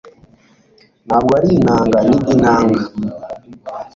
ntabwo 1.05 1.31
ari 1.39 1.49
inanga. 1.59 1.97
ni 2.07 2.17
inanga 2.33 2.81